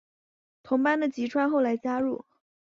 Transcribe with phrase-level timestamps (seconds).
[0.63, 2.25] 同班的吉川后来加入。